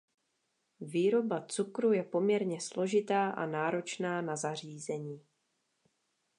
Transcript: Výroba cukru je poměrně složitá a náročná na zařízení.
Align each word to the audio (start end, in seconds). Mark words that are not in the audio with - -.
Výroba 0.81 1.41
cukru 1.47 1.93
je 1.93 2.03
poměrně 2.03 2.61
složitá 2.61 3.29
a 3.31 3.45
náročná 3.45 4.21
na 4.21 4.35
zařízení. 4.35 5.21